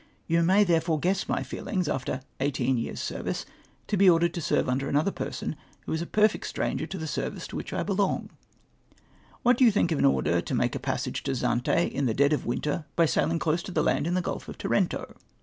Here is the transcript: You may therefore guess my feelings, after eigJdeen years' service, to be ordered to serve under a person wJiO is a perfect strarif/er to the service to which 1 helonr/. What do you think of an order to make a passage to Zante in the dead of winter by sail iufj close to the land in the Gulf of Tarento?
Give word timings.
You 0.25 0.41
may 0.41 0.63
therefore 0.63 0.99
guess 0.99 1.29
my 1.29 1.43
feelings, 1.43 1.87
after 1.87 2.21
eigJdeen 2.39 2.81
years' 2.81 2.99
service, 2.99 3.45
to 3.85 3.95
be 3.97 4.09
ordered 4.09 4.33
to 4.33 4.41
serve 4.41 4.67
under 4.67 4.89
a 4.89 5.11
person 5.11 5.55
wJiO 5.87 5.93
is 5.93 6.01
a 6.01 6.07
perfect 6.07 6.45
strarif/er 6.51 6.87
to 6.89 6.97
the 6.97 7.05
service 7.05 7.45
to 7.49 7.55
which 7.55 7.71
1 7.71 7.85
helonr/. 7.85 8.29
What 9.43 9.59
do 9.59 9.63
you 9.63 9.69
think 9.69 9.91
of 9.91 9.99
an 9.99 10.05
order 10.05 10.41
to 10.41 10.55
make 10.55 10.73
a 10.73 10.79
passage 10.79 11.21
to 11.21 11.33
Zante 11.35 11.83
in 11.91 12.07
the 12.07 12.15
dead 12.15 12.33
of 12.33 12.47
winter 12.47 12.85
by 12.95 13.05
sail 13.05 13.27
iufj 13.27 13.39
close 13.39 13.61
to 13.61 13.71
the 13.71 13.83
land 13.83 14.07
in 14.07 14.15
the 14.15 14.21
Gulf 14.23 14.49
of 14.49 14.57
Tarento? 14.57 15.15